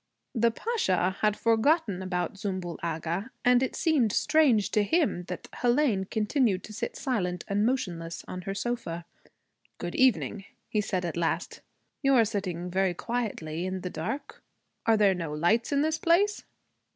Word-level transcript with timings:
The 0.33 0.49
Pasha 0.49 1.11
had 1.21 1.35
forgotten 1.37 2.01
about 2.01 2.33
Zümbül 2.33 2.79
Agha; 2.81 3.29
and 3.45 3.61
it 3.61 3.75
seemed 3.75 4.11
strange 4.11 4.71
to 4.71 4.81
him 4.81 5.25
that 5.25 5.43
Hélène 5.53 6.09
continued 6.09 6.63
to 6.63 6.73
sit 6.73 6.95
silent 6.95 7.45
and 7.47 7.67
motionless 7.67 8.25
on 8.27 8.41
her 8.41 8.55
sofa. 8.55 9.05
'Good 9.77 9.93
evening,' 9.93 10.45
he 10.67 10.81
said 10.81 11.05
at 11.05 11.17
last. 11.17 11.61
'You 12.01 12.15
are 12.15 12.25
sitting 12.25 12.71
very 12.71 12.95
quietly 12.95 13.57
here 13.59 13.67
in 13.67 13.81
the 13.81 13.91
dark. 13.91 14.41
Are 14.87 14.97
there 14.97 15.13
no 15.13 15.33
lights 15.33 15.71
in 15.71 15.83
this 15.83 15.99
place?' 15.99 16.45